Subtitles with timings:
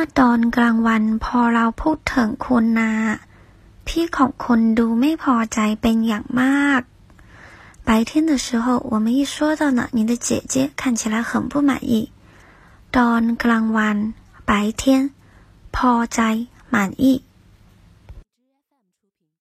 [0.00, 2.92] มื่อตอนกลางวันพอเราพูดถึงคุณนา
[3.86, 6.80] พี่ของคนดูไม่พอใจเป็นอย่างมาก
[7.86, 11.94] 白天的时候，我们一说到呢，你的姐姐看起来很不满意。
[12.96, 13.96] ตอนกลางวัน
[14.48, 14.82] 白天
[15.76, 16.20] พอใจ
[16.74, 17.04] 满意